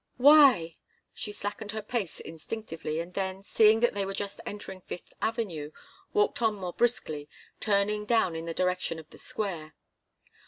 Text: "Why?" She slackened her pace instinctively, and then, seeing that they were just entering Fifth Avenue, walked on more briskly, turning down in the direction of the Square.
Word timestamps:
"Why?" 0.17 0.77
She 1.13 1.31
slackened 1.31 1.73
her 1.73 1.83
pace 1.83 2.19
instinctively, 2.19 2.99
and 2.99 3.13
then, 3.13 3.43
seeing 3.43 3.81
that 3.81 3.93
they 3.93 4.03
were 4.03 4.15
just 4.15 4.41
entering 4.47 4.81
Fifth 4.81 5.13
Avenue, 5.21 5.69
walked 6.11 6.41
on 6.41 6.55
more 6.55 6.73
briskly, 6.73 7.29
turning 7.59 8.05
down 8.05 8.35
in 8.35 8.45
the 8.47 8.53
direction 8.55 8.97
of 8.97 9.11
the 9.11 9.19
Square. 9.19 9.75